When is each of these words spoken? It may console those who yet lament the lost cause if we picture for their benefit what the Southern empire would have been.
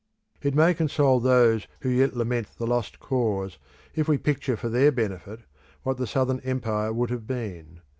It 0.41 0.55
may 0.55 0.73
console 0.73 1.19
those 1.19 1.67
who 1.81 1.89
yet 1.89 2.15
lament 2.17 2.47
the 2.57 2.65
lost 2.65 2.99
cause 2.99 3.59
if 3.93 4.07
we 4.07 4.17
picture 4.17 4.57
for 4.57 4.67
their 4.67 4.91
benefit 4.91 5.41
what 5.83 5.97
the 5.97 6.07
Southern 6.07 6.39
empire 6.39 6.91
would 6.91 7.11
have 7.11 7.27
been. 7.27 7.81